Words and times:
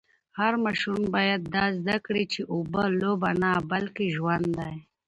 هر 0.39 0.53
ماشوم 0.63 0.99
باید 1.15 1.41
زده 1.79 1.97
کړي 2.05 2.23
چي 2.33 2.41
اوبه 2.53 2.83
لوبه 2.99 3.29
نه 3.41 3.51
بلکې 3.71 4.05
ژوند 4.15 4.47
دی. 4.59 4.75